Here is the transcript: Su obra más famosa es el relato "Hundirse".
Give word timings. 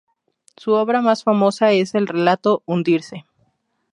Su 0.57 0.71
obra 0.71 0.99
más 1.03 1.23
famosa 1.23 1.73
es 1.73 1.93
el 1.93 2.07
relato 2.07 2.63
"Hundirse". 2.65 3.27